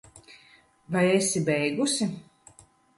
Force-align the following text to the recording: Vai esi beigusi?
Vai 0.95 1.05
esi 1.19 1.39
beigusi? 1.51 2.05